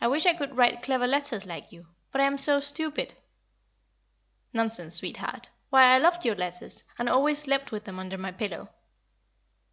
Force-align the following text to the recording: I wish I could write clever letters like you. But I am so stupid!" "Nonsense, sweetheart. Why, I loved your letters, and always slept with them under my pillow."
I 0.00 0.06
wish 0.06 0.24
I 0.24 0.34
could 0.34 0.56
write 0.56 0.82
clever 0.84 1.08
letters 1.08 1.44
like 1.44 1.72
you. 1.72 1.88
But 2.12 2.20
I 2.20 2.26
am 2.28 2.38
so 2.38 2.60
stupid!" 2.60 3.14
"Nonsense, 4.52 4.94
sweetheart. 4.94 5.50
Why, 5.68 5.96
I 5.96 5.98
loved 5.98 6.24
your 6.24 6.36
letters, 6.36 6.84
and 6.96 7.08
always 7.08 7.40
slept 7.40 7.72
with 7.72 7.82
them 7.82 7.98
under 7.98 8.18
my 8.18 8.30
pillow." 8.30 8.68